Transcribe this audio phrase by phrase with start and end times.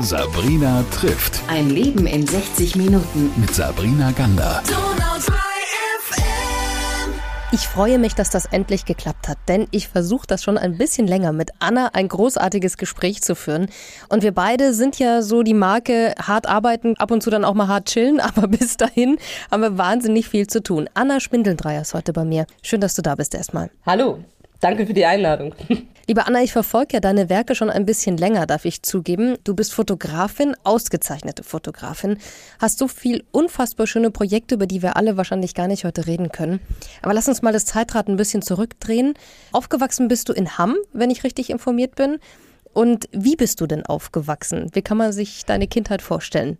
[0.00, 1.40] Sabrina trifft.
[1.48, 3.32] Ein Leben in 60 Minuten.
[3.40, 4.62] Mit Sabrina Gander.
[7.50, 11.06] Ich freue mich, dass das endlich geklappt hat, denn ich versuche das schon ein bisschen
[11.06, 13.68] länger mit Anna ein großartiges Gespräch zu führen.
[14.10, 17.54] Und wir beide sind ja so die Marke hart arbeiten, ab und zu dann auch
[17.54, 19.16] mal hart chillen, aber bis dahin
[19.50, 20.90] haben wir wahnsinnig viel zu tun.
[20.92, 22.46] Anna Spindeldreier ist heute bei mir.
[22.62, 23.70] Schön, dass du da bist erstmal.
[23.86, 24.18] Hallo,
[24.60, 25.54] danke für die Einladung.
[26.08, 29.36] Liebe Anna, ich verfolge ja deine Werke schon ein bisschen länger, darf ich zugeben.
[29.42, 32.18] Du bist Fotografin, ausgezeichnete Fotografin,
[32.60, 36.30] hast so viel unfassbar schöne Projekte, über die wir alle wahrscheinlich gar nicht heute reden
[36.30, 36.60] können.
[37.02, 39.14] Aber lass uns mal das Zeitrad ein bisschen zurückdrehen.
[39.50, 42.18] Aufgewachsen bist du in Hamm, wenn ich richtig informiert bin.
[42.72, 44.70] Und wie bist du denn aufgewachsen?
[44.74, 46.56] Wie kann man sich deine Kindheit vorstellen?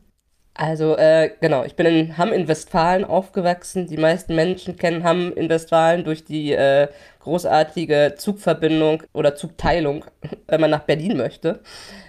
[0.59, 3.87] Also, äh, genau, ich bin in Hamm in Westfalen aufgewachsen.
[3.87, 6.89] Die meisten Menschen kennen Hamm in Westfalen durch die äh,
[7.21, 10.07] großartige Zugverbindung oder Zugteilung,
[10.47, 11.61] wenn man nach Berlin möchte.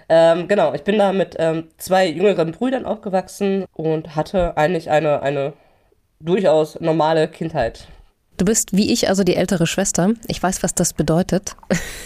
[0.08, 5.20] Ähm, genau, ich bin da mit ähm, zwei jüngeren Brüdern aufgewachsen und hatte eigentlich eine,
[5.20, 5.52] eine
[6.18, 7.86] durchaus normale Kindheit.
[8.38, 10.12] Du bist wie ich also die ältere Schwester.
[10.26, 11.54] Ich weiß, was das bedeutet.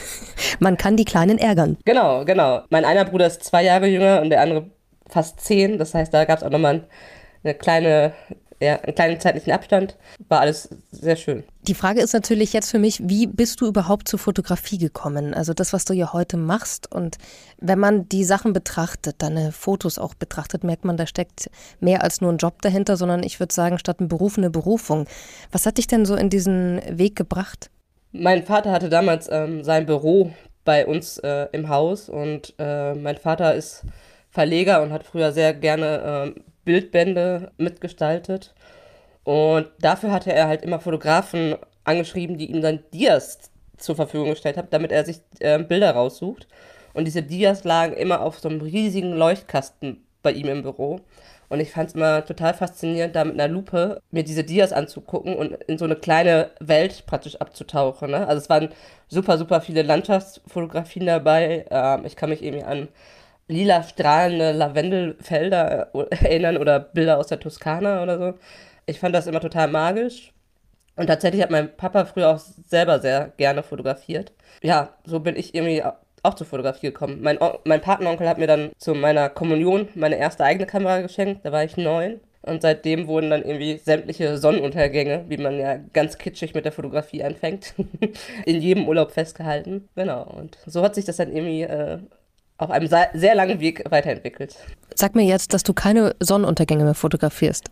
[0.58, 1.76] Man kann die Kleinen ärgern.
[1.84, 2.62] Genau, genau.
[2.70, 4.64] Mein einer Bruder ist zwei Jahre jünger und der andere
[5.12, 5.78] fast zehn.
[5.78, 6.84] Das heißt, da gab es auch nochmal
[7.44, 8.12] eine kleine,
[8.60, 9.96] ja, einen kleinen zeitlichen Abstand.
[10.28, 11.44] War alles sehr schön.
[11.62, 15.34] Die Frage ist natürlich jetzt für mich, wie bist du überhaupt zur Fotografie gekommen?
[15.34, 16.90] Also das, was du ja heute machst.
[16.90, 17.18] Und
[17.58, 22.20] wenn man die Sachen betrachtet, deine Fotos auch betrachtet, merkt man, da steckt mehr als
[22.20, 25.06] nur ein Job dahinter, sondern ich würde sagen, statt ein Beruf eine Berufung.
[25.50, 27.70] Was hat dich denn so in diesen Weg gebracht?
[28.12, 30.32] Mein Vater hatte damals ähm, sein Büro
[30.64, 33.84] bei uns äh, im Haus und äh, mein Vater ist
[34.32, 38.54] Verleger und hat früher sehr gerne äh, Bildbände mitgestaltet.
[39.24, 44.56] Und dafür hatte er halt immer Fotografen angeschrieben, die ihm dann Dias zur Verfügung gestellt
[44.56, 46.48] haben, damit er sich äh, Bilder raussucht.
[46.94, 51.00] Und diese Dias lagen immer auf so einem riesigen Leuchtkasten bei ihm im Büro.
[51.48, 55.36] Und ich fand es immer total faszinierend, da mit einer Lupe mir diese Dias anzugucken
[55.36, 58.10] und in so eine kleine Welt praktisch abzutauchen.
[58.10, 58.26] Ne?
[58.26, 58.70] Also es waren
[59.08, 61.66] super, super viele Landschaftsfotografien dabei.
[61.70, 62.88] Ähm, ich kann mich irgendwie an
[63.48, 68.34] lila strahlende Lavendelfelder äh, erinnern oder Bilder aus der Toskana oder so.
[68.86, 70.32] Ich fand das immer total magisch.
[70.96, 74.32] Und tatsächlich hat mein Papa früher auch selber sehr gerne fotografiert.
[74.62, 75.82] Ja, so bin ich irgendwie
[76.22, 77.18] auch zur Fotografie gekommen.
[77.22, 81.44] Mein, mein Patenonkel hat mir dann zu meiner Kommunion meine erste eigene Kamera geschenkt.
[81.44, 82.20] Da war ich neun.
[82.42, 87.22] Und seitdem wurden dann irgendwie sämtliche Sonnenuntergänge, wie man ja ganz kitschig mit der Fotografie
[87.22, 87.74] anfängt,
[88.46, 89.88] in jedem Urlaub festgehalten.
[89.94, 90.24] Genau.
[90.24, 91.98] Und so hat sich das dann irgendwie äh,
[92.62, 94.56] auf einem sehr langen Weg weiterentwickelt.
[94.94, 97.68] Sag mir jetzt, dass du keine Sonnenuntergänge mehr fotografierst.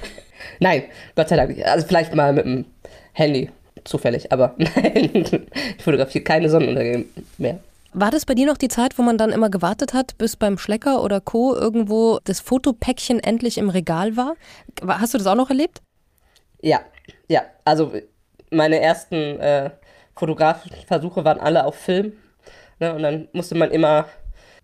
[0.60, 1.56] nein, Gott sei Dank.
[1.64, 2.64] Also vielleicht mal mit dem
[3.12, 3.50] Handy,
[3.84, 7.04] zufällig, aber nein, ich fotografiere keine Sonnenuntergänge
[7.38, 7.60] mehr.
[7.94, 10.56] War das bei dir noch die Zeit, wo man dann immer gewartet hat, bis beim
[10.56, 11.54] Schlecker oder Co.
[11.54, 14.34] irgendwo das Fotopäckchen endlich im Regal war?
[14.86, 15.82] Hast du das auch noch erlebt?
[16.62, 16.80] Ja,
[17.28, 17.42] ja.
[17.66, 17.92] Also
[18.50, 19.70] meine ersten äh,
[20.16, 22.14] fotografischen Versuche waren alle auf Film.
[22.80, 22.94] Ne?
[22.94, 24.06] Und dann musste man immer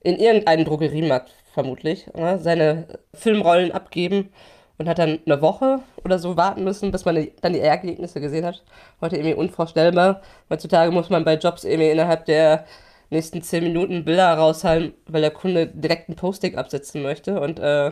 [0.01, 4.31] in irgendeinen Drogeriemarkt vermutlich ne, seine Filmrollen abgeben
[4.79, 8.45] und hat dann eine Woche oder so warten müssen, bis man dann die Ergebnisse gesehen
[8.45, 8.63] hat.
[9.01, 10.23] Heute irgendwie unvorstellbar.
[10.49, 12.65] Heutzutage muss man bei Jobs irgendwie innerhalb der
[13.11, 17.41] nächsten zehn Minuten Bilder raushalten, weil der Kunde direkt ein Posting absetzen möchte.
[17.41, 17.91] Und äh,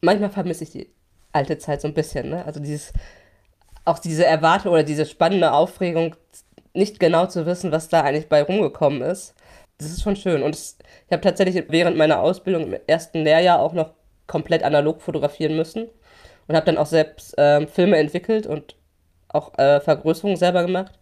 [0.00, 0.90] manchmal vermisse ich die
[1.32, 2.30] alte Zeit so ein bisschen.
[2.30, 2.44] Ne?
[2.44, 2.92] Also dieses,
[3.84, 6.16] auch diese Erwartung oder diese spannende Aufregung,
[6.74, 9.35] nicht genau zu wissen, was da eigentlich bei rumgekommen ist
[9.78, 10.42] das ist schon schön.
[10.42, 13.94] Und es, ich habe tatsächlich während meiner Ausbildung im ersten Lehrjahr auch noch
[14.26, 15.88] komplett analog fotografieren müssen
[16.48, 18.76] und habe dann auch selbst ähm, Filme entwickelt und
[19.28, 20.98] auch äh, Vergrößerungen selber gemacht.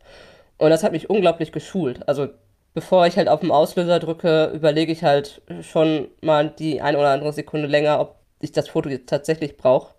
[0.58, 2.06] Und das hat mich unglaublich geschult.
[2.08, 2.28] Also
[2.74, 7.10] bevor ich halt auf den Auslöser drücke, überlege ich halt schon mal die eine oder
[7.10, 9.94] andere Sekunde länger, ob ich das Foto jetzt tatsächlich brauche.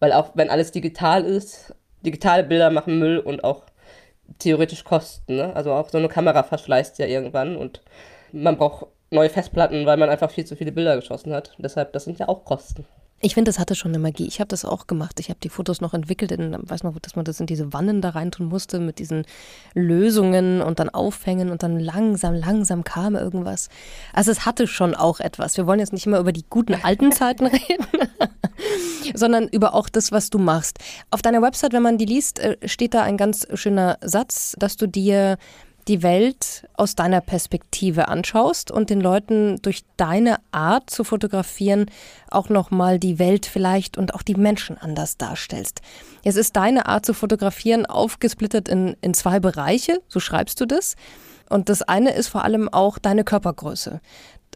[0.00, 3.64] Weil auch wenn alles digital ist, digitale Bilder machen Müll und auch
[4.38, 5.36] theoretisch kosten.
[5.36, 5.54] Ne?
[5.54, 7.80] Also auch so eine Kamera verschleißt ja irgendwann und
[8.32, 11.54] man braucht neue Festplatten, weil man einfach viel zu viele Bilder geschossen hat.
[11.58, 12.84] Deshalb, das sind ja auch Kosten.
[13.20, 14.26] Ich finde, das hatte schon eine Magie.
[14.26, 15.18] Ich habe das auch gemacht.
[15.20, 16.32] Ich habe die Fotos noch entwickelt.
[16.32, 19.24] In, weiß noch, dass man das in diese Wannen da reintun musste mit diesen
[19.72, 23.70] Lösungen und dann aufhängen und dann langsam, langsam kam irgendwas.
[24.12, 25.56] Also es hatte schon auch etwas.
[25.56, 27.86] Wir wollen jetzt nicht immer über die guten alten Zeiten reden,
[29.14, 30.78] sondern über auch das, was du machst.
[31.10, 34.76] Auf deiner Website, wenn man die liest, äh, steht da ein ganz schöner Satz, dass
[34.76, 35.38] du dir
[35.88, 41.86] die Welt aus deiner Perspektive anschaust und den Leuten durch deine Art zu fotografieren
[42.30, 45.80] auch nochmal die Welt vielleicht und auch die Menschen anders darstellst.
[46.24, 50.96] Es ist deine Art zu fotografieren aufgesplittert in, in zwei Bereiche, so schreibst du das.
[51.48, 54.00] Und das eine ist vor allem auch deine Körpergröße.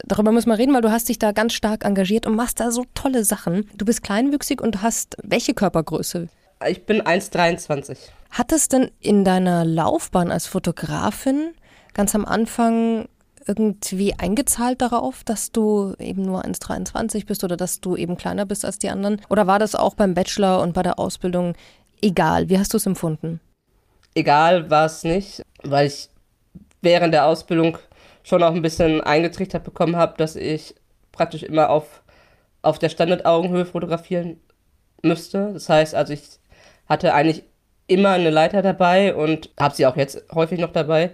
[0.04, 2.72] darüber müssen wir reden, weil du hast dich da ganz stark engagiert und machst da
[2.72, 3.70] so tolle Sachen.
[3.76, 6.28] Du bist kleinwüchsig und hast welche Körpergröße?
[6.66, 7.96] Ich bin 1,23.
[8.30, 11.54] Hat es denn in deiner Laufbahn als Fotografin
[11.94, 13.08] ganz am Anfang
[13.46, 18.64] irgendwie eingezahlt darauf, dass du eben nur 1,23 bist oder dass du eben kleiner bist
[18.64, 19.20] als die anderen?
[19.28, 21.54] Oder war das auch beim Bachelor und bei der Ausbildung
[22.00, 22.48] egal?
[22.48, 23.40] Wie hast du es empfunden?
[24.14, 26.08] Egal war es nicht, weil ich
[26.82, 27.78] während der Ausbildung
[28.22, 30.74] schon auch ein bisschen eingetrichtert bekommen habe, dass ich
[31.12, 32.02] praktisch immer auf,
[32.62, 34.38] auf der Standardaugenhöhe fotografieren
[35.02, 35.52] müsste.
[35.52, 36.22] Das heißt, also ich
[36.86, 37.44] hatte eigentlich
[37.90, 41.10] immer eine Leiter dabei und habe sie auch jetzt häufig noch dabei.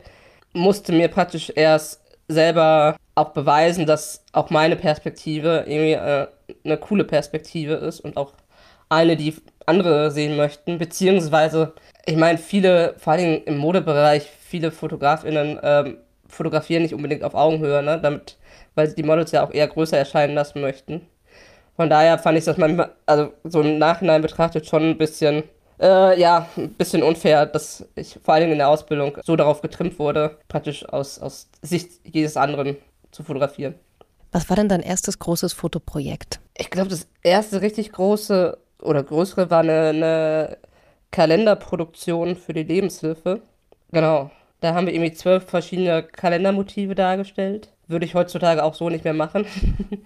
[0.53, 6.27] Musste mir praktisch erst selber auch beweisen, dass auch meine Perspektive irgendwie äh,
[6.65, 8.35] eine coole Perspektive ist und auch
[8.89, 9.35] eine, die
[9.65, 10.79] andere sehen möchten.
[10.79, 11.73] Beziehungsweise,
[12.05, 15.97] ich meine, viele, vor allem im Modebereich, viele FotografInnen ähm,
[16.29, 17.99] fotografieren nicht unbedingt auf Augenhöhe, ne?
[18.01, 18.37] Damit,
[18.75, 21.07] weil sie die Models ja auch eher größer erscheinen lassen möchten.
[21.77, 25.45] Von daher fand ich das manchmal, also so im Nachhinein betrachtet, schon ein bisschen,
[25.81, 29.61] äh, ja, ein bisschen unfair, dass ich vor allen Dingen in der Ausbildung so darauf
[29.61, 32.77] getrimmt wurde, praktisch aus, aus Sicht jedes anderen
[33.11, 33.75] zu fotografieren.
[34.33, 36.41] Was war denn dein erstes großes Fotoprojekt?
[36.57, 40.59] Ich glaube, das erste richtig große oder größere war eine, eine
[41.11, 43.41] Kalenderproduktion für die Lebenshilfe.
[43.93, 44.31] Genau.
[44.61, 47.73] Da haben wir irgendwie zwölf verschiedene Kalendermotive dargestellt.
[47.87, 49.47] Würde ich heutzutage auch so nicht mehr machen.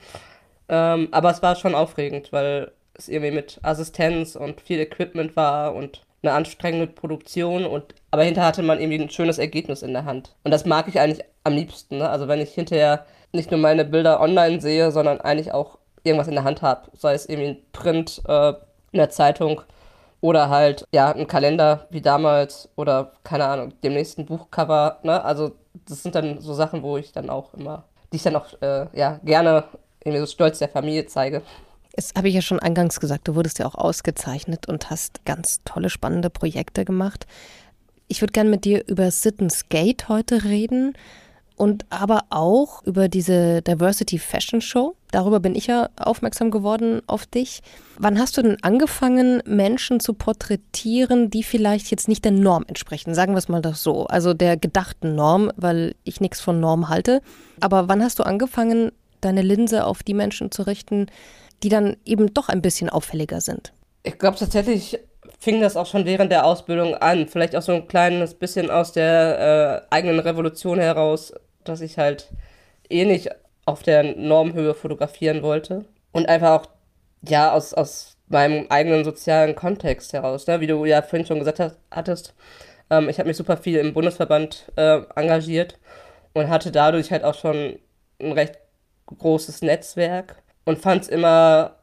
[0.68, 5.74] ähm, aber es war schon aufregend, weil es irgendwie mit Assistenz und viel Equipment war
[5.74, 10.04] und eine anstrengende Produktion und aber hinterher hatte man irgendwie ein schönes Ergebnis in der
[10.04, 10.34] Hand.
[10.44, 11.98] Und das mag ich eigentlich am liebsten.
[11.98, 12.08] Ne?
[12.08, 16.34] Also wenn ich hinterher nicht nur meine Bilder online sehe, sondern eigentlich auch irgendwas in
[16.34, 18.50] der Hand habe, sei es irgendwie ein Print äh,
[18.92, 19.62] in der Zeitung
[20.20, 24.98] oder halt ja ein Kalender wie damals oder keine Ahnung demnächst ein Buchcover.
[25.02, 25.24] Ne?
[25.24, 25.52] Also
[25.88, 28.86] das sind dann so Sachen, wo ich dann auch immer, die ich dann auch äh,
[28.92, 29.64] ja gerne
[30.04, 31.42] irgendwie so stolz der Familie zeige.
[31.92, 35.60] Das habe ich ja schon eingangs gesagt, du wurdest ja auch ausgezeichnet und hast ganz
[35.64, 37.26] tolle, spannende Projekte gemacht.
[38.08, 40.94] Ich würde gerne mit dir über Sit and Skate heute reden
[41.60, 44.96] und aber auch über diese Diversity Fashion Show.
[45.10, 47.60] Darüber bin ich ja aufmerksam geworden auf dich.
[47.98, 53.14] Wann hast du denn angefangen, Menschen zu porträtieren, die vielleicht jetzt nicht der Norm entsprechen?
[53.14, 54.06] Sagen wir es mal das so.
[54.06, 57.20] Also der gedachten Norm, weil ich nichts von Norm halte.
[57.60, 58.90] Aber wann hast du angefangen,
[59.20, 61.08] deine Linse auf die Menschen zu richten,
[61.62, 63.72] die dann eben doch ein bisschen auffälliger sind?
[64.02, 64.98] Ich glaube tatsächlich
[65.38, 67.26] fing das auch schon während der Ausbildung an.
[67.28, 71.32] Vielleicht auch so ein kleines bisschen aus der äh, eigenen Revolution heraus,
[71.64, 72.30] dass ich halt
[72.88, 73.30] eh nicht
[73.64, 75.84] auf der Normhöhe fotografieren wollte.
[76.12, 76.68] Und einfach auch,
[77.26, 80.60] ja, aus, aus meinem eigenen sozialen Kontext heraus, ne?
[80.60, 82.34] wie du ja vorhin schon gesagt hast, hattest.
[82.90, 85.78] Ähm, ich habe mich super viel im Bundesverband äh, engagiert
[86.32, 87.78] und hatte dadurch halt auch schon
[88.20, 88.58] ein recht
[89.06, 91.76] großes Netzwerk und fand es immer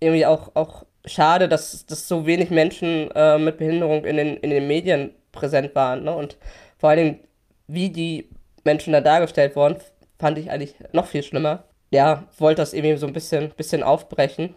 [0.00, 4.50] irgendwie auch, auch schade, dass, dass so wenig Menschen äh, mit Behinderung in den, in
[4.50, 6.04] den Medien präsent waren.
[6.04, 6.14] Ne?
[6.14, 6.36] Und
[6.78, 7.20] vor allen Dingen,
[7.66, 8.28] wie die
[8.64, 9.76] Menschen da dargestellt wurden,
[10.18, 11.64] fand ich eigentlich noch viel schlimmer.
[11.90, 14.54] Ja, wollte das irgendwie so ein bisschen, bisschen aufbrechen.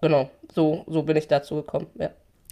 [0.00, 2.10] Genau, so, so bin ich dazu gekommen, ja.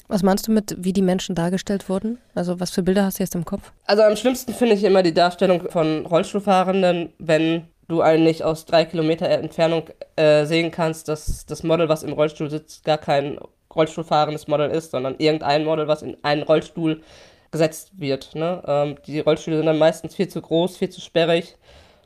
[0.08, 2.18] Was meinst du mit, wie die Menschen dargestellt wurden?
[2.34, 3.72] Also was für Bilder hast du jetzt im Kopf?
[3.86, 8.84] Also am schlimmsten finde ich immer die Darstellung von Rollstuhlfahrenden, wenn du eigentlich aus drei
[8.84, 9.84] Kilometer Entfernung
[10.16, 13.38] äh, sehen kannst, dass das Model, was im Rollstuhl sitzt, gar kein
[13.74, 17.02] Rollstuhlfahrendes Model ist, sondern irgendein Model, was in einen Rollstuhl
[17.50, 18.34] gesetzt wird.
[18.34, 18.62] Ne?
[18.66, 21.56] Ähm, die Rollstühle sind dann meistens viel zu groß, viel zu sperrig.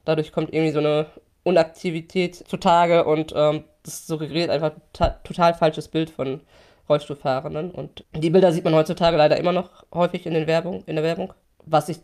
[0.05, 1.07] Dadurch kommt irgendwie so eine
[1.43, 6.41] Unaktivität zutage und ähm, das suggeriert einfach ein total falsches Bild von
[6.89, 7.71] Rollstuhlfahrenden.
[7.71, 11.05] Und die Bilder sieht man heutzutage leider immer noch häufig in, den Werbung, in der
[11.05, 11.33] Werbung.
[11.65, 12.01] Was ich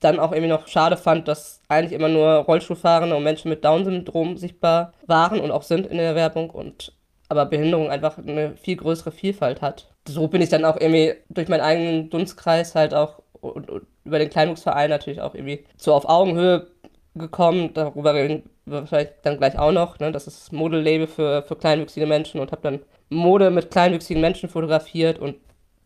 [0.00, 4.36] dann auch irgendwie noch schade fand, dass eigentlich immer nur Rollstuhlfahrende und Menschen mit Down-Syndrom
[4.36, 6.92] sichtbar waren und auch sind in der Werbung und
[7.28, 9.88] aber Behinderung einfach eine viel größere Vielfalt hat.
[10.06, 14.18] So bin ich dann auch irgendwie durch meinen eigenen Dunstkreis halt auch und, und über
[14.18, 16.68] den Kleinwuchsverein natürlich auch irgendwie so auf Augenhöhe
[17.14, 17.74] gekommen.
[17.74, 19.98] Darüber reden wir wahrscheinlich dann gleich auch noch.
[19.98, 20.12] Ne?
[20.12, 25.18] Das ist Modelabel für, für kleinwüchsige Menschen und habe dann Mode mit kleinwüchsigen Menschen fotografiert
[25.18, 25.36] und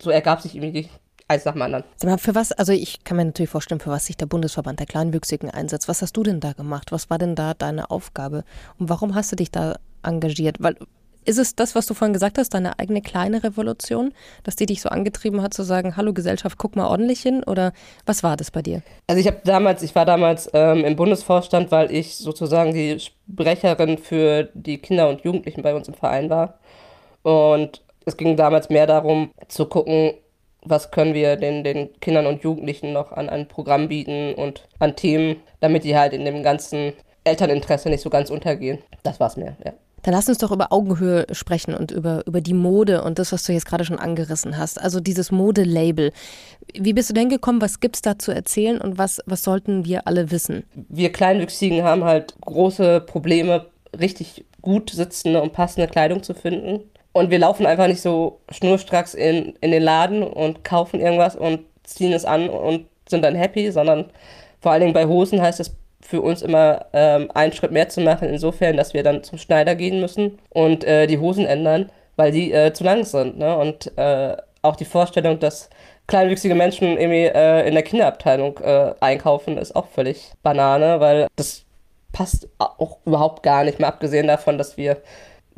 [0.01, 0.89] so ergab sich irgendwie
[1.31, 1.85] eins nach dem anderen.
[1.97, 4.81] Sag mal, für was, also ich kann mir natürlich vorstellen, für was sich der Bundesverband
[4.81, 5.89] der Kleinwüchsigen einsetzt.
[5.89, 6.93] Was hast du denn da gemacht?
[6.93, 8.45] Was war denn da deine Aufgabe?
[8.79, 10.57] Und warum hast du dich da engagiert?
[10.61, 10.77] Weil
[11.27, 14.81] ist es das, was du vorhin gesagt hast, deine eigene kleine Revolution, dass die dich
[14.81, 17.45] so angetrieben hat zu sagen, hallo Gesellschaft, guck mal ordentlich hin?
[17.45, 17.73] Oder
[18.07, 18.83] was war das bei dir?
[19.07, 23.99] Also ich habe damals, ich war damals ähm, im Bundesvorstand, weil ich sozusagen die Sprecherin
[23.99, 26.59] für die Kinder und Jugendlichen bei uns im Verein war.
[27.23, 30.15] Und es ging damals mehr darum zu gucken,
[30.63, 34.97] was können wir den, den Kindern und Jugendlichen noch an ein Programm bieten und an
[34.97, 36.93] Themen, damit die halt in dem ganzen
[37.25, 38.79] Elterninteresse nicht so ganz untergehen.
[39.03, 39.73] Das war's mir, ja.
[40.03, 43.45] Dann lass uns doch über Augenhöhe sprechen und über, über die Mode und das, was
[43.45, 44.81] du jetzt gerade schon angerissen hast.
[44.81, 46.13] Also dieses Modelabel.
[46.73, 47.61] Wie bist du denn gekommen?
[47.61, 50.65] Was gibt's da zu erzählen und was, was sollten wir alle wissen?
[50.89, 53.67] Wir Kleinwüchsigen haben halt große Probleme,
[53.99, 56.81] richtig gut sitzende und passende Kleidung zu finden.
[57.13, 61.61] Und wir laufen einfach nicht so schnurstracks in, in den Laden und kaufen irgendwas und
[61.83, 64.11] ziehen es an und sind dann happy, sondern
[64.61, 68.01] vor allen Dingen bei Hosen heißt es für uns immer ähm, einen Schritt mehr zu
[68.01, 72.33] machen, insofern, dass wir dann zum Schneider gehen müssen und äh, die Hosen ändern, weil
[72.33, 73.39] die äh, zu lang sind.
[73.39, 73.57] Ne?
[73.57, 75.69] Und äh, auch die Vorstellung, dass
[76.07, 81.65] kleinwüchsige Menschen irgendwie äh, in der Kinderabteilung äh, einkaufen, ist auch völlig Banane, weil das
[82.13, 84.97] passt auch überhaupt gar nicht mehr, abgesehen davon, dass wir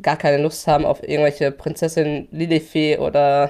[0.03, 3.49] gar keine Lust haben auf irgendwelche Prinzessin Lilifee oder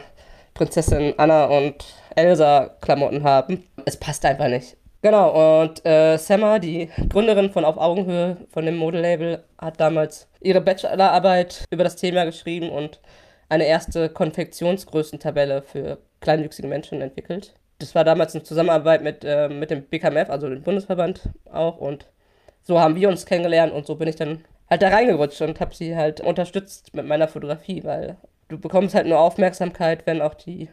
[0.53, 1.83] Prinzessin Anna und
[2.15, 3.63] Elsa Klamotten haben.
[3.85, 4.77] Es passt einfach nicht.
[5.01, 10.61] Genau, und äh, Samma, die Gründerin von Auf Augenhöhe, von dem Modelabel, hat damals ihre
[10.61, 13.01] Bachelorarbeit über das Thema geschrieben und
[13.49, 17.53] eine erste Konfektionsgrößentabelle für kleinwüchsige Menschen entwickelt.
[17.79, 21.79] Das war damals eine Zusammenarbeit mit, äh, mit dem BKMF, also dem Bundesverband auch.
[21.79, 22.05] Und
[22.61, 25.75] so haben wir uns kennengelernt und so bin ich dann halt da reingerutscht und habe
[25.75, 28.17] sie halt unterstützt mit meiner Fotografie, weil
[28.49, 30.69] du bekommst halt nur Aufmerksamkeit, wenn auch die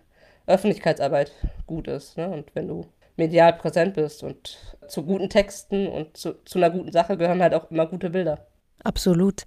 [0.47, 1.33] Öffentlichkeitsarbeit
[1.67, 2.17] gut ist.
[2.17, 2.29] Ne?
[2.29, 6.93] Und wenn du medial präsent bist und zu guten Texten und zu, zu einer guten
[6.93, 8.47] Sache gehören halt auch immer gute Bilder.
[8.83, 9.43] Absolut.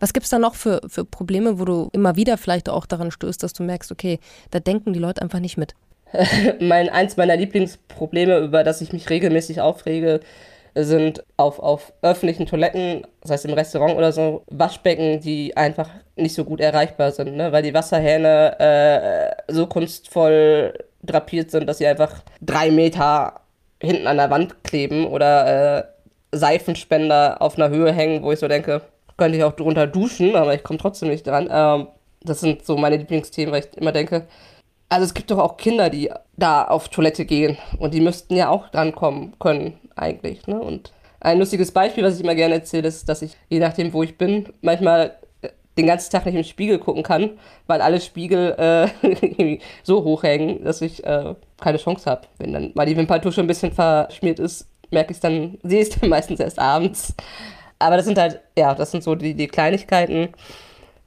[0.00, 3.10] Was gibt es da noch für, für Probleme, wo du immer wieder vielleicht auch daran
[3.10, 4.18] stößt, dass du merkst, okay,
[4.50, 5.74] da denken die Leute einfach nicht mit?
[6.60, 10.20] mein, eins meiner Lieblingsprobleme, über das ich mich regelmäßig aufrege,
[10.84, 16.34] sind auf, auf öffentlichen Toiletten, das heißt im Restaurant oder so, Waschbecken, die einfach nicht
[16.34, 17.52] so gut erreichbar sind, ne?
[17.52, 23.40] weil die Wasserhähne äh, so kunstvoll drapiert sind, dass sie einfach drei Meter
[23.80, 25.84] hinten an der Wand kleben oder äh,
[26.32, 28.82] Seifenspender auf einer Höhe hängen, wo ich so denke,
[29.16, 31.48] könnte ich auch drunter duschen, aber ich komme trotzdem nicht dran.
[31.50, 31.88] Ähm,
[32.22, 34.26] das sind so meine Lieblingsthemen, weil ich immer denke,
[34.88, 38.48] also es gibt doch auch Kinder, die da auf Toilette gehen und die müssten ja
[38.48, 40.46] auch drankommen können eigentlich.
[40.46, 40.58] Ne?
[40.58, 44.02] Und ein lustiges Beispiel, was ich immer gerne erzähle, ist, dass ich, je nachdem, wo
[44.02, 47.30] ich bin, manchmal äh, den ganzen Tag nicht im Spiegel gucken kann,
[47.66, 48.54] weil alle Spiegel
[49.04, 52.22] äh, so hoch hängen, dass ich äh, keine Chance habe.
[52.38, 55.98] Wenn dann mal die Wimperntusche ein bisschen verschmiert ist, merke ich dann, sehe ich es
[55.98, 57.14] dann meistens erst abends.
[57.78, 60.30] Aber das sind halt, ja, das sind so die, die Kleinigkeiten.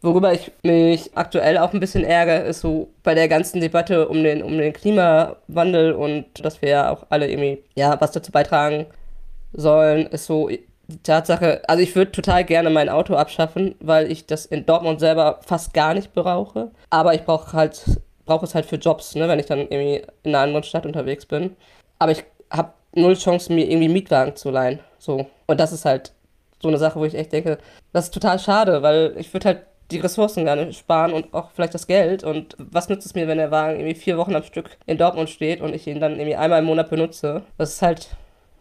[0.02, 4.24] Worüber ich mich aktuell auch ein bisschen ärgere, ist so bei der ganzen Debatte um
[4.24, 8.88] den, um den Klimawandel und dass wir ja auch alle irgendwie, ja, was dazu beitragen
[9.54, 10.50] sollen, ist so
[10.92, 15.00] die Tatsache, also ich würde total gerne mein Auto abschaffen, weil ich das in Dortmund
[15.00, 16.72] selber fast gar nicht brauche.
[16.90, 17.84] Aber ich brauche halt,
[18.26, 21.26] brauche es halt für Jobs, ne, wenn ich dann irgendwie in einer anderen Stadt unterwegs
[21.26, 21.56] bin.
[22.00, 24.80] Aber ich habe null Chance, mir irgendwie Mietwagen zu leihen.
[25.00, 25.28] So.
[25.48, 26.12] Und das ist halt
[26.62, 27.58] so eine Sache, wo ich echt denke,
[27.94, 31.52] das ist total schade, weil ich würde halt die Ressourcen gar nicht sparen und auch
[31.52, 32.24] vielleicht das Geld.
[32.24, 35.30] Und was nützt es mir, wenn der Wagen irgendwie vier Wochen am Stück in Dortmund
[35.30, 37.44] steht und ich ihn dann irgendwie einmal im Monat benutze?
[37.58, 38.10] Das ist halt,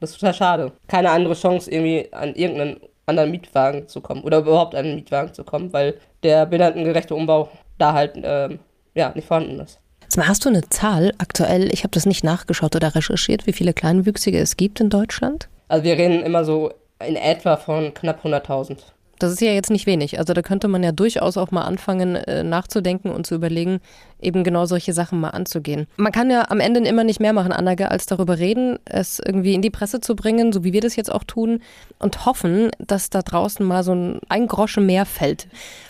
[0.00, 0.72] das ist total schade.
[0.88, 5.34] Keine andere Chance, irgendwie an irgendeinen anderen Mietwagen zu kommen oder überhaupt an einen Mietwagen
[5.34, 8.60] zu kommen, weil der behindertengerechte Umbau da halt ähm,
[8.94, 9.80] ja, nicht vorhanden ist.
[10.18, 11.72] Hast du eine Zahl aktuell?
[11.72, 15.49] Ich habe das nicht nachgeschaut oder recherchiert, wie viele Kleinwüchsige es gibt in Deutschland?
[15.68, 16.72] Also wir reden immer so
[17.06, 18.78] in etwa von knapp 100.000.
[19.20, 20.18] Das ist ja jetzt nicht wenig.
[20.18, 23.80] Also da könnte man ja durchaus auch mal anfangen äh, nachzudenken und zu überlegen,
[24.20, 25.86] eben genau solche Sachen mal anzugehen.
[25.96, 29.54] Man kann ja am Ende immer nicht mehr machen, Annage, als darüber reden, es irgendwie
[29.54, 31.60] in die Presse zu bringen, so wie wir das jetzt auch tun,
[31.98, 35.48] und hoffen, dass da draußen mal so ein, ein Groschen mehr fällt.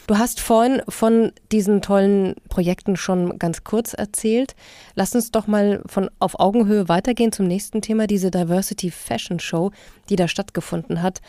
[0.08, 4.56] Du hast vorhin von diesen tollen Projekten schon ganz kurz erzählt.
[4.96, 9.70] Lass uns doch mal von auf Augenhöhe weitergehen zum nächsten Thema, diese Diversity Fashion Show,
[10.08, 11.20] die da stattgefunden hat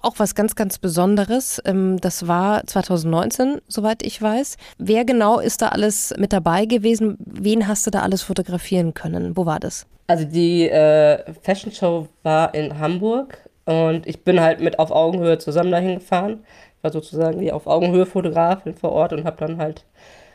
[0.00, 1.60] auch was ganz, ganz Besonderes.
[1.64, 4.56] Ähm, das war 2019, soweit ich weiß.
[4.78, 7.16] Wer genau ist da alles mit dabei gewesen?
[7.18, 9.36] Wen hast du da alles fotografieren können?
[9.36, 9.86] Wo war das?
[10.06, 15.38] Also die äh, Fashion Show war in Hamburg und ich bin halt mit auf Augenhöhe
[15.38, 16.44] zusammen dahin gefahren.
[16.76, 19.84] Ich war sozusagen die auf Augenhöhe Fotografin vor Ort und habe dann halt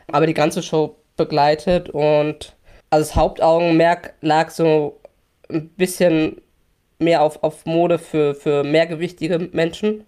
[0.08, 2.56] aber die ganze Show begleitet und
[2.90, 5.00] also das Hauptaugenmerk lag so
[5.50, 6.42] ein bisschen
[7.00, 10.06] mehr auf, auf Mode für, für mehrgewichtige Menschen,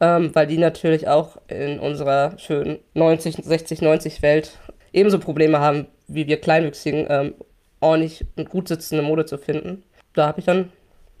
[0.00, 4.58] ähm, weil die natürlich auch in unserer schönen 90, 60, 90 Welt
[4.92, 7.34] ebenso Probleme haben wie wir Kleinwüchsigen, ähm,
[7.80, 9.82] ordentlich und gut sitzende Mode zu finden.
[10.14, 10.70] Da habe ich dann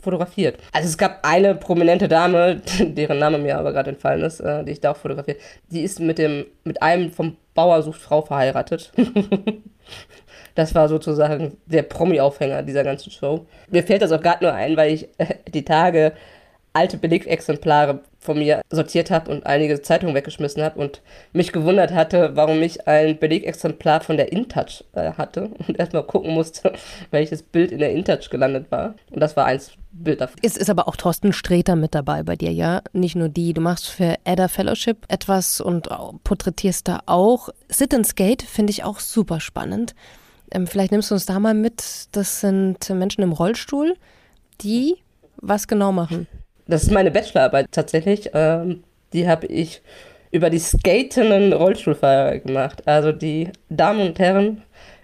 [0.00, 0.58] fotografiert.
[0.72, 4.72] Also es gab eine prominente Dame, deren Name mir aber gerade entfallen ist, äh, die
[4.72, 5.40] ich da auch fotografiert.
[5.70, 8.92] Die ist mit dem mit einem vom Bauer sucht Frau verheiratet.
[10.54, 13.46] Das war sozusagen der Promi-Aufhänger dieser ganzen Show.
[13.70, 16.12] Mir fällt das auch gerade nur ein, weil ich äh, die Tage
[16.72, 21.02] alte Belegexemplare von mir sortiert habe und einige Zeitungen weggeschmissen habe und
[21.32, 26.32] mich gewundert hatte, warum ich ein Belegexemplar von der InTouch äh, hatte und erstmal gucken
[26.32, 26.72] musste,
[27.10, 28.94] welches Bild in der InTouch gelandet war.
[29.10, 30.36] Und das war eins Bild davon.
[30.42, 32.82] Es ist aber auch Thorsten Sträter mit dabei bei dir, ja?
[32.92, 33.52] Nicht nur die.
[33.52, 35.88] Du machst für Edda Fellowship etwas und
[36.24, 37.50] porträtierst da auch.
[37.68, 39.94] Sit and Skate finde ich auch super spannend.
[40.52, 42.06] Ähm, vielleicht nimmst du uns da mal mit.
[42.12, 43.96] Das sind Menschen im Rollstuhl,
[44.60, 44.96] die
[45.36, 46.28] was genau machen.
[46.66, 48.30] Das ist meine Bachelorarbeit tatsächlich.
[48.34, 49.82] Ähm, die habe ich
[50.30, 52.86] über die skatenden Rollstuhlfahrer gemacht.
[52.86, 54.62] Also die Damen und Herren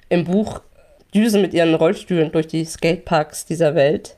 [0.08, 0.62] im Buch
[1.14, 4.16] düsen mit ihren Rollstühlen durch die Skateparks dieser Welt.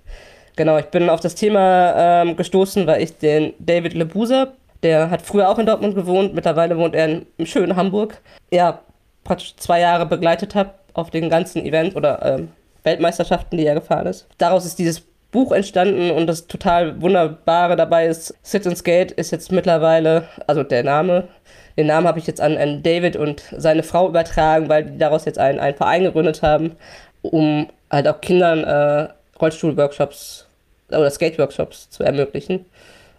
[0.57, 5.23] Genau, ich bin auf das Thema ähm, gestoßen, weil ich den David Lebuser, der hat
[5.23, 8.21] früher auch in Dortmund gewohnt, mittlerweile wohnt er im schönen Hamburg,
[8.53, 8.81] ja,
[9.25, 12.49] praktisch zwei Jahre begleitet habe auf den ganzen Events oder ähm,
[12.83, 14.27] Weltmeisterschaften, die er gefahren ist.
[14.39, 19.31] Daraus ist dieses Buch entstanden und das total Wunderbare dabei ist, Sit and Skate ist
[19.31, 21.29] jetzt mittlerweile, also der Name,
[21.77, 25.25] den Namen habe ich jetzt an, an David und seine Frau übertragen, weil die daraus
[25.25, 26.77] jetzt einen, einen Verein gegründet haben,
[27.23, 29.09] um halt auch Kindern äh,
[29.41, 30.47] Rollstuhl-Workshops
[30.89, 32.67] oder Skate-Workshops zu ermöglichen.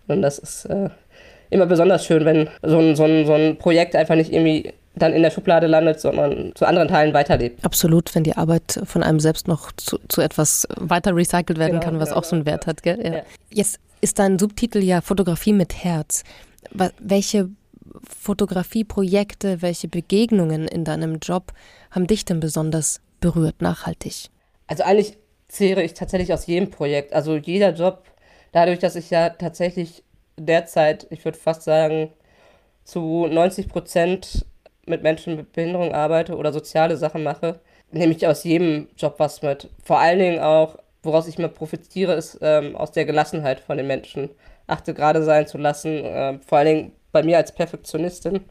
[0.08, 0.89] Und das ist äh,
[1.50, 5.13] immer besonders schön, wenn so ein, so, ein, so ein Projekt einfach nicht irgendwie dann
[5.13, 7.63] in der Schublade landet, sondern zu anderen Teilen weiterlebt.
[7.63, 11.83] Absolut, wenn die Arbeit von einem selbst noch zu, zu etwas weiter recycelt werden genau,
[11.83, 12.83] kann, was genau, auch so einen Wert hat.
[12.83, 13.00] Gell?
[13.03, 13.13] Ja.
[13.15, 13.21] Ja.
[13.50, 16.24] Jetzt ist dein Subtitel ja Fotografie mit Herz.
[17.00, 17.50] Welche
[18.07, 21.53] Fotografieprojekte, welche Begegnungen in deinem Job
[21.91, 24.29] haben dich denn besonders berührt, nachhaltig?
[24.67, 25.17] Also eigentlich
[25.48, 27.13] zehre ich tatsächlich aus jedem Projekt.
[27.13, 28.03] Also jeder Job,
[28.51, 30.03] dadurch, dass ich ja tatsächlich
[30.38, 32.10] derzeit, ich würde fast sagen,
[32.83, 34.45] zu 90 Prozent
[34.85, 37.59] mit Menschen mit Behinderung arbeite oder soziale Sachen mache,
[37.91, 39.69] nehme ich aus jedem Job was mit.
[39.83, 43.88] Vor allen Dingen auch, woraus ich mir profitiere, ist ähm, aus der Gelassenheit von den
[43.88, 44.29] Menschen.
[44.67, 46.05] Achte gerade sein zu lassen.
[46.05, 48.41] Äh, vor allen Dingen bei mir als Perfektionistin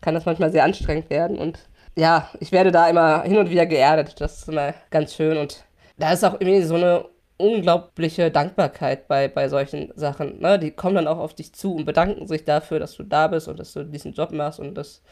[0.00, 1.38] kann das manchmal sehr anstrengend werden.
[1.38, 1.58] Und
[1.96, 4.20] ja, ich werde da immer hin und wieder geerdet.
[4.20, 5.38] Das ist immer ganz schön.
[5.38, 5.64] Und
[5.98, 7.04] da ist auch irgendwie so eine
[7.40, 10.40] unglaubliche Dankbarkeit bei, bei solchen Sachen.
[10.40, 10.58] Ne?
[10.58, 13.48] Die kommen dann auch auf dich zu und bedanken sich dafür, dass du da bist
[13.48, 15.02] und dass du diesen Job machst und dass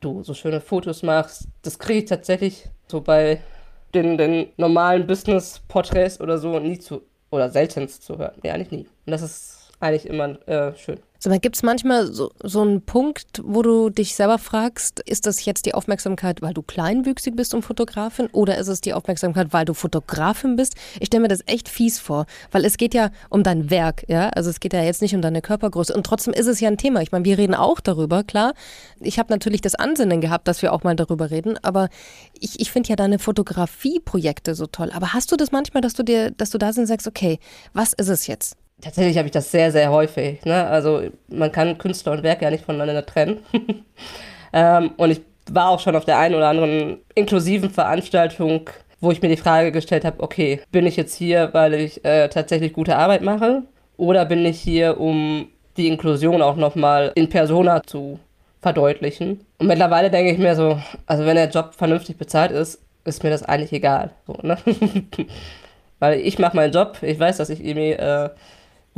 [0.00, 1.48] du so schöne Fotos machst.
[1.62, 3.40] Das kriege ich tatsächlich so bei
[3.94, 8.34] den, den normalen Business-Porträts oder so nie zu, oder seltenst zu hören.
[8.42, 8.86] Ja, eigentlich nie.
[9.06, 10.98] Und das ist eigentlich immer äh, schön.
[11.20, 15.44] So, gibt es manchmal so, so einen Punkt, wo du dich selber fragst, ist das
[15.44, 19.64] jetzt die Aufmerksamkeit, weil du kleinwüchsig bist und Fotografin oder ist es die Aufmerksamkeit, weil
[19.64, 20.76] du Fotografin bist?
[21.00, 24.28] Ich stelle mir das echt fies vor, weil es geht ja um dein Werk, ja,
[24.28, 26.78] also es geht ja jetzt nicht um deine Körpergröße und trotzdem ist es ja ein
[26.78, 27.02] Thema.
[27.02, 28.54] Ich meine, wir reden auch darüber, klar.
[29.00, 31.88] Ich habe natürlich das Ansinnen gehabt, dass wir auch mal darüber reden, aber
[32.38, 34.92] ich, ich finde ja deine Fotografieprojekte so toll.
[34.94, 37.40] Aber hast du das manchmal, dass du dir, dass du da sind und sagst, okay,
[37.72, 38.56] was ist es jetzt?
[38.80, 40.44] Tatsächlich habe ich das sehr, sehr häufig.
[40.44, 40.66] Ne?
[40.66, 43.38] Also man kann Künstler und Werk ja nicht voneinander trennen.
[44.52, 49.22] ähm, und ich war auch schon auf der einen oder anderen inklusiven Veranstaltung, wo ich
[49.22, 52.96] mir die Frage gestellt habe, okay, bin ich jetzt hier, weil ich äh, tatsächlich gute
[52.96, 53.62] Arbeit mache?
[53.96, 58.18] Oder bin ich hier, um die Inklusion auch nochmal in Persona zu
[58.60, 59.44] verdeutlichen?
[59.58, 63.30] Und mittlerweile denke ich mir so, also wenn der Job vernünftig bezahlt ist, ist mir
[63.30, 64.10] das eigentlich egal.
[64.26, 64.58] So, ne?
[65.98, 68.30] Weil ich mache meinen Job, ich weiß, dass ich irgendwie äh,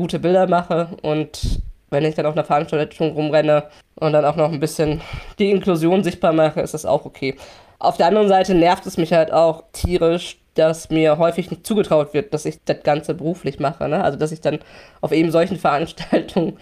[0.00, 1.60] gute Bilder mache und
[1.90, 3.64] wenn ich dann auf einer Veranstaltung rumrenne
[3.96, 5.02] und dann auch noch ein bisschen
[5.38, 7.36] die Inklusion sichtbar mache, ist das auch okay.
[7.78, 12.14] Auf der anderen Seite nervt es mich halt auch tierisch, dass mir häufig nicht zugetraut
[12.14, 13.88] wird, dass ich das Ganze beruflich mache.
[13.88, 14.02] Ne?
[14.02, 14.60] Also, dass ich dann
[15.02, 16.56] auf eben solchen Veranstaltungen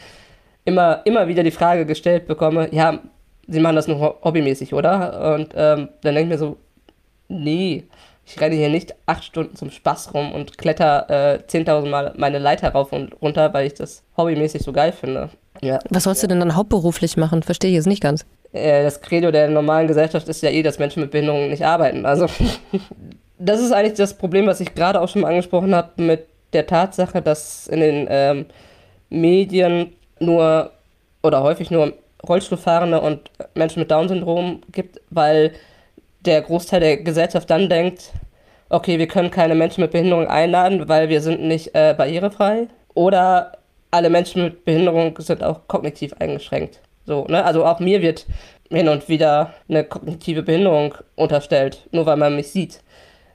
[0.65, 2.99] immer, immer wieder die Frage gestellt bekomme, ja,
[3.51, 5.35] Sie machen das nur hobbymäßig, oder?
[5.35, 6.59] Und ähm, dann denke ich mir so,
[7.29, 7.85] nee,
[8.29, 12.39] ich renne hier nicht acht Stunden zum Spaß rum und kletter äh, 10.000 Mal meine
[12.39, 15.31] Leiter rauf und runter, weil ich das hobbymäßig so geil finde.
[15.63, 15.79] Ja.
[15.89, 17.43] Was sollst du denn dann hauptberuflich machen?
[17.43, 18.27] Verstehe ich jetzt nicht ganz.
[18.53, 22.05] Äh, das Credo der normalen Gesellschaft ist ja eh, dass Menschen mit Behinderungen nicht arbeiten.
[22.05, 22.27] Also,
[23.39, 26.67] das ist eigentlich das Problem, was ich gerade auch schon mal angesprochen habe, mit der
[26.67, 28.47] Tatsache, dass in den ähm,
[29.09, 30.73] Medien nur
[31.23, 31.95] oder häufig nur
[32.27, 35.53] Rollstuhlfahrende und Menschen mit Down-Syndrom gibt, weil
[36.29, 38.13] der Großteil der Gesellschaft dann denkt,
[38.69, 42.69] okay, wir können keine Menschen mit Behinderung einladen, weil wir sind nicht äh, barrierefrei.
[42.93, 43.53] Oder
[43.91, 46.81] alle Menschen mit Behinderung sind auch kognitiv eingeschränkt.
[47.07, 47.45] So, ne?
[47.45, 48.27] Also auch mir wird
[48.71, 52.81] hin und wieder eine kognitive Behinderung unterstellt, nur weil man mich sieht.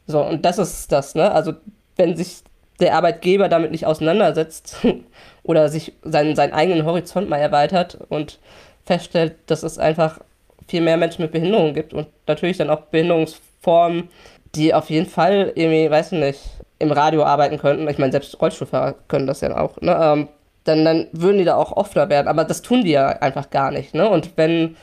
[0.06, 1.32] So, und das ist das, ne?
[1.32, 1.54] Also
[1.96, 2.44] wenn sich
[2.80, 4.78] der Arbeitgeber damit nicht auseinandersetzt
[5.44, 8.40] oder sich seinen, seinen eigenen Horizont mal erweitert und
[8.86, 10.20] feststellt, dass es einfach
[10.68, 14.10] viel mehr Menschen mit Behinderungen gibt und natürlich dann auch Behinderungsformen,
[14.56, 16.40] die auf jeden Fall irgendwie, weiß ich nicht,
[16.80, 17.88] im Radio arbeiten könnten.
[17.88, 19.80] Ich meine, selbst Rollstuhlfahrer können das ja auch.
[19.82, 19.98] Ne?
[20.00, 20.28] Ähm,
[20.66, 22.28] dann, dann würden die da auch offener werden.
[22.28, 23.94] Aber das tun die ja einfach gar nicht.
[23.94, 24.08] Ne?
[24.08, 24.76] Und wenn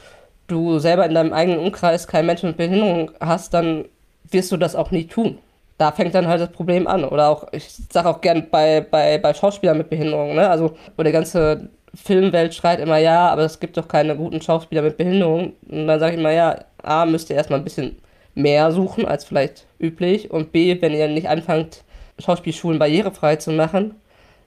[0.47, 3.85] du selber in deinem eigenen Umkreis keinen Menschen mit Behinderung hast, dann
[4.31, 5.39] wirst du das auch nie tun.
[5.79, 7.05] Da fängt dann halt das Problem an.
[7.05, 10.49] Oder auch, ich sage auch gern bei, bei, bei Schauspielern mit Behinderung, ne?
[10.51, 14.83] Also, wo der ganze Filmwelt schreit immer, ja, aber es gibt doch keine guten Schauspieler
[14.83, 15.55] mit Behinderung.
[15.69, 17.99] Und dann sage ich immer, ja, A, müsst ihr erstmal ein bisschen
[18.35, 20.31] mehr suchen als vielleicht üblich.
[20.31, 21.83] Und B, wenn ihr nicht anfangt,
[22.19, 23.97] Schauspielschulen barrierefrei zu machen,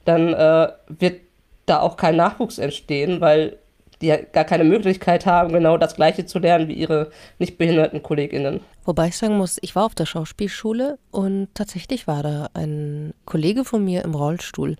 [0.05, 1.21] dann äh, wird
[1.65, 3.57] da auch kein Nachwuchs entstehen, weil
[4.01, 8.59] die gar keine Möglichkeit haben, genau das Gleiche zu lernen wie ihre nicht behinderten KollegInnen.
[8.83, 13.63] Wobei ich sagen muss, ich war auf der Schauspielschule und tatsächlich war da ein Kollege
[13.63, 14.75] von mir im Rollstuhl.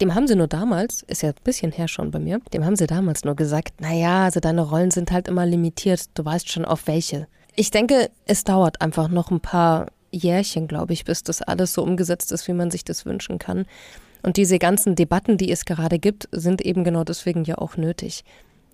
[0.00, 2.76] Dem haben sie nur damals, ist ja ein bisschen her schon bei mir, dem haben
[2.76, 6.64] sie damals nur gesagt, naja, also deine Rollen sind halt immer limitiert, du weißt schon
[6.64, 7.26] auf welche.
[7.54, 11.82] Ich denke, es dauert einfach noch ein paar Jährchen, glaube ich, bis das alles so
[11.82, 13.66] umgesetzt ist, wie man sich das wünschen kann.
[14.22, 18.24] Und diese ganzen Debatten, die es gerade gibt, sind eben genau deswegen ja auch nötig.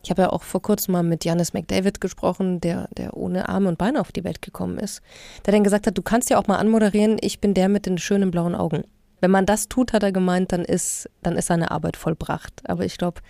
[0.02, 3.68] Ich habe ja auch vor kurzem mal mit Janis McDavid gesprochen, der, der ohne Arme
[3.68, 5.02] und Beine auf die Welt gekommen ist.
[5.44, 7.98] Der dann gesagt hat, du kannst ja auch mal anmoderieren, ich bin der mit den
[7.98, 8.84] schönen blauen Augen.
[9.26, 12.62] Wenn man das tut, hat er gemeint, dann ist, dann ist seine Arbeit vollbracht.
[12.68, 13.22] Aber ich glaube,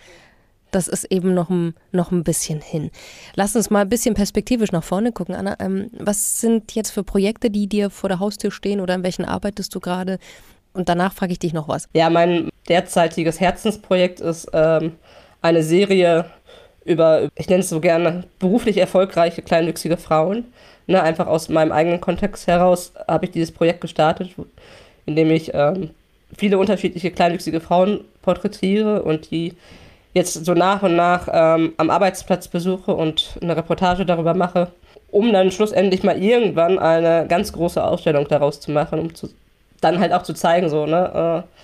[0.69, 2.91] das ist eben noch ein, noch ein bisschen hin.
[3.33, 5.55] Lass uns mal ein bisschen perspektivisch nach vorne gucken, Anna.
[5.57, 9.25] Ähm, was sind jetzt für Projekte, die dir vor der Haustür stehen oder in welchen
[9.25, 10.19] arbeitest du gerade?
[10.71, 11.89] Und danach frage ich dich noch was.
[11.95, 14.97] Ja, mein derzeitiges Herzensprojekt ist ähm,
[15.41, 16.25] eine Serie
[16.85, 20.45] über, ich nenne es so gerne, beruflich erfolgreiche, kleinwüchsige Frauen.
[20.85, 24.35] Ne, einfach aus meinem eigenen Kontext heraus habe ich dieses Projekt gestartet,
[25.07, 25.89] in dem ich ähm,
[26.37, 29.53] viele unterschiedliche kleinwüchsige Frauen porträtiere und die
[30.13, 34.71] jetzt so nach und nach ähm, am Arbeitsplatz besuche und eine Reportage darüber mache,
[35.09, 39.29] um dann schlussendlich mal irgendwann eine ganz große Ausstellung daraus zu machen, um zu,
[39.81, 41.57] dann halt auch zu zeigen, so, ne, äh,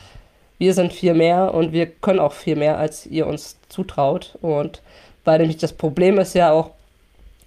[0.59, 4.37] wir sind viel mehr und wir können auch viel mehr, als ihr uns zutraut.
[4.41, 4.81] Und
[5.25, 6.71] weil nämlich das Problem ist ja auch,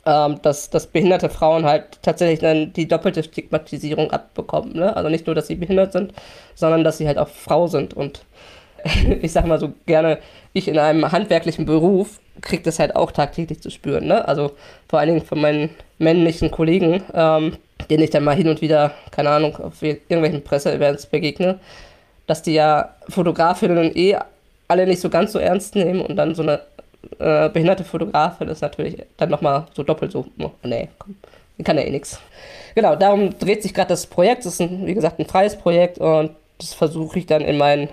[0.06, 4.74] ähm, dass, dass behinderte Frauen halt tatsächlich dann die doppelte Stigmatisierung abbekommen.
[4.74, 4.96] Ne?
[4.96, 6.14] Also nicht nur, dass sie behindert sind,
[6.54, 7.92] sondern dass sie halt auch Frau sind.
[7.92, 8.24] Und
[9.20, 10.18] ich sag mal so gerne,
[10.52, 14.06] ich in einem handwerklichen Beruf kriege das halt auch tagtäglich zu spüren.
[14.06, 14.26] Ne?
[14.26, 14.52] Also
[14.88, 17.56] vor allen Dingen von meinen männlichen Kollegen, ähm,
[17.90, 21.58] denen ich dann mal hin und wieder, keine Ahnung, auf irgendwelchen Presseevents begegne,
[22.28, 24.16] dass die ja Fotografinnen eh
[24.68, 26.60] alle nicht so ganz so ernst nehmen und dann so eine
[27.18, 31.16] äh, behinderte Fotografin ist natürlich dann nochmal so doppelt so, oh, nee, komm,
[31.64, 32.20] kann ja eh nichts.
[32.74, 34.44] Genau, darum dreht sich gerade das Projekt.
[34.44, 37.88] Das ist, ein, wie gesagt, ein freies Projekt und das versuche ich dann in meinen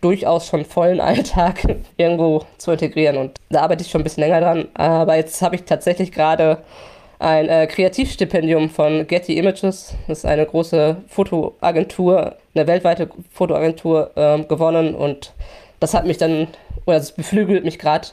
[0.00, 1.62] durchaus schon vollen Alltag
[1.96, 3.16] irgendwo zu integrieren.
[3.16, 4.68] Und da arbeite ich schon ein bisschen länger dran.
[4.74, 6.58] Aber jetzt habe ich tatsächlich gerade
[7.18, 9.94] ein äh, Kreativstipendium von Getty Images.
[10.08, 14.94] Das ist eine große Fotoagentur, eine weltweite Fotoagentur äh, gewonnen.
[14.94, 15.34] Und
[15.80, 16.48] das hat mich dann,
[16.90, 18.08] oder es beflügelt mich gerade,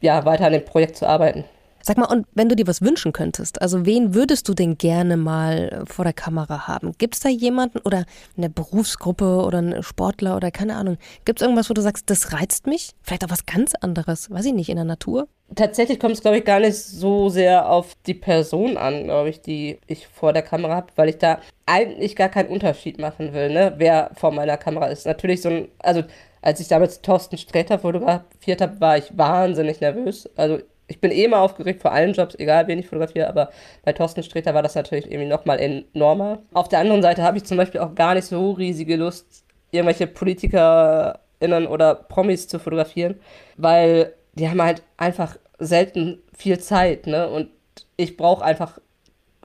[0.00, 1.44] ja, weiter an dem Projekt zu arbeiten.
[1.86, 5.16] Sag mal, und wenn du dir was wünschen könntest, also wen würdest du denn gerne
[5.16, 6.90] mal vor der Kamera haben?
[6.98, 10.98] Gibt es da jemanden oder eine Berufsgruppe oder einen Sportler oder keine Ahnung?
[11.24, 12.90] Gibt es irgendwas, wo du sagst, das reizt mich?
[13.02, 15.28] Vielleicht auch was ganz anderes, weiß ich nicht, in der Natur?
[15.54, 19.40] Tatsächlich kommt es, glaube ich, gar nicht so sehr auf die Person an, glaube ich,
[19.40, 23.50] die ich vor der Kamera habe, weil ich da eigentlich gar keinen Unterschied machen will,
[23.50, 23.74] ne?
[23.76, 25.06] wer vor meiner Kamera ist.
[25.06, 26.02] Natürlich so ein, also
[26.42, 30.28] als ich damals Thorsten Sträter fotografiert habe, war ich wahnsinnig nervös.
[30.36, 33.50] Also ich bin eh immer aufgeregt vor allen Jobs, egal wen ich fotografiere, aber
[33.84, 36.42] bei Thorsten Sträter war das natürlich irgendwie nochmal enormer.
[36.52, 40.06] Auf der anderen Seite habe ich zum Beispiel auch gar nicht so riesige Lust, irgendwelche
[40.06, 43.16] PolitikerInnen oder Promis zu fotografieren,
[43.56, 47.28] weil die haben halt einfach selten viel Zeit, ne?
[47.28, 47.48] Und
[47.96, 48.78] ich brauche einfach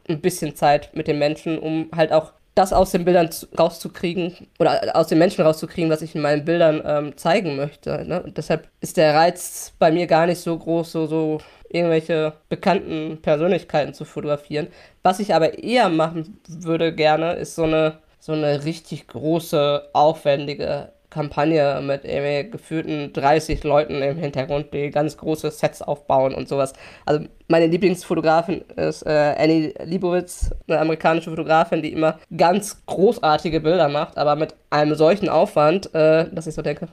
[0.07, 4.95] ein bisschen Zeit mit den Menschen, um halt auch das aus den Bildern rauszukriegen oder
[4.95, 8.05] aus den Menschen rauszukriegen, was ich in meinen Bildern ähm, zeigen möchte.
[8.05, 8.21] Ne?
[8.21, 11.37] Und deshalb ist der Reiz bei mir gar nicht so groß, so, so
[11.69, 14.67] irgendwelche bekannten Persönlichkeiten zu fotografieren.
[15.03, 20.91] Was ich aber eher machen würde gerne, ist so eine, so eine richtig große, aufwendige
[21.11, 26.73] Kampagne mit irgendwie gefühlten 30 Leuten im Hintergrund, die ganz große Sets aufbauen und sowas.
[27.05, 33.89] Also meine Lieblingsfotografin ist äh, Annie Liebowitz, eine amerikanische Fotografin, die immer ganz großartige Bilder
[33.89, 36.87] macht, aber mit einem solchen Aufwand, äh, dass ich so denke,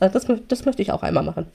[0.00, 1.46] äh, das, das möchte ich auch einmal machen.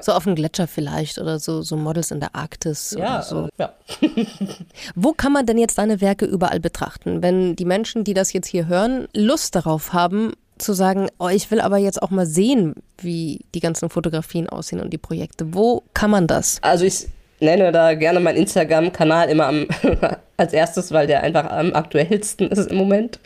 [0.00, 3.46] So auf dem Gletscher vielleicht oder so, so Models in der Arktis ja, oder so.
[3.46, 3.72] Äh, ja.
[4.94, 7.22] Wo kann man denn jetzt deine Werke überall betrachten?
[7.22, 11.50] Wenn die Menschen, die das jetzt hier hören, Lust darauf haben, zu sagen, oh, ich
[11.50, 15.54] will aber jetzt auch mal sehen, wie die ganzen Fotografien aussehen und die Projekte.
[15.54, 16.58] Wo kann man das?
[16.62, 17.08] Also ich
[17.40, 19.66] nenne da gerne meinen Instagram-Kanal immer am,
[20.36, 23.18] als erstes, weil der einfach am aktuellsten ist im Moment.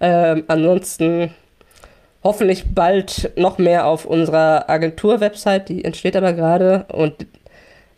[0.00, 1.32] Ähm, ansonsten
[2.24, 7.26] hoffentlich bald noch mehr auf unserer Agentur-Website, die entsteht aber gerade und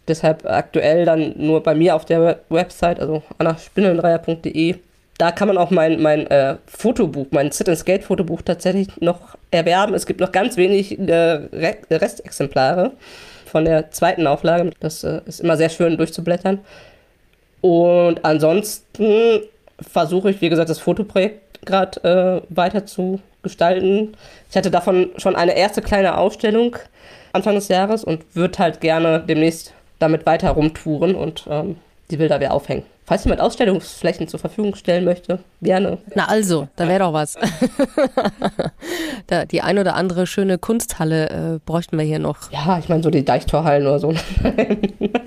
[0.08, 4.76] deshalb aktuell dann nur bei mir auf der Website, also annaspindelndreier.de.
[5.18, 9.94] Da kann man auch mein, mein äh, Fotobuch, mein Sit-and-Skate-Fotobuch tatsächlich noch erwerben.
[9.94, 11.48] Es gibt noch ganz wenig äh,
[11.90, 12.92] Restexemplare
[13.46, 14.70] von der zweiten Auflage.
[14.80, 16.58] Das äh, ist immer sehr schön durchzublättern.
[17.60, 19.42] Und ansonsten
[19.80, 24.16] versuche ich, wie gesagt, das Fotoprojekt gerade äh, weiter zu gestalten.
[24.50, 26.76] Ich hatte davon schon eine erste kleine Ausstellung
[27.32, 31.76] Anfang des Jahres und würde halt gerne demnächst damit weiter rumtouren und ähm,
[32.10, 32.84] die Bilder wieder aufhängen.
[33.06, 35.98] Falls jemand Ausstellungsflächen zur Verfügung stellen möchte, gerne.
[36.14, 37.36] Na also, da wäre doch was.
[39.26, 42.50] da, die ein oder andere schöne Kunsthalle äh, bräuchten wir hier noch.
[42.50, 44.14] Ja, ich meine so die Deichtorhallen oder so.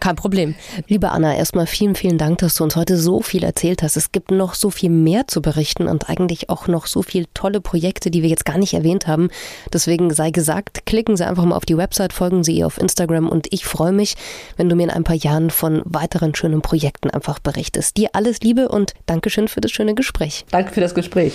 [0.00, 0.54] Kein Problem.
[0.88, 3.96] Liebe Anna, erstmal vielen, vielen Dank, dass du uns heute so viel erzählt hast.
[3.96, 7.60] Es gibt noch so viel mehr zu berichten und eigentlich auch noch so viele tolle
[7.60, 9.28] Projekte, die wir jetzt gar nicht erwähnt haben.
[9.72, 13.28] Deswegen sei gesagt, klicken Sie einfach mal auf die Website, folgen Sie ihr auf Instagram
[13.28, 14.14] und ich freue mich,
[14.56, 17.98] wenn du mir in ein paar Jahren von weiteren schönen Projekten einfach berichtest.
[17.98, 20.46] Dir alles Liebe und Dankeschön für das schöne Gespräch.
[20.50, 21.34] Danke für das Gespräch.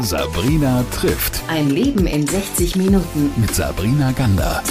[0.00, 1.42] Sabrina trifft.
[1.48, 3.30] Ein Leben in 60 Minuten.
[3.36, 4.62] Mit Sabrina Gander.